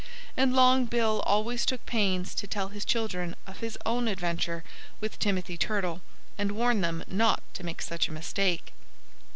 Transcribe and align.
And 0.35 0.55
Long 0.55 0.85
Bill 0.85 1.21
always 1.27 1.63
took 1.63 1.85
pains 1.85 2.33
to 2.33 2.47
tell 2.47 2.69
his 2.69 2.85
children 2.85 3.35
of 3.45 3.59
his 3.59 3.77
own 3.85 4.07
adventure 4.07 4.63
with 4.99 5.19
Timothy 5.19 5.59
Turtle 5.59 6.01
and 6.39 6.53
warn 6.53 6.81
them 6.81 7.03
not 7.07 7.43
to 7.53 7.63
make 7.63 7.83
such 7.83 8.07
a 8.07 8.11
mistake. 8.11 8.73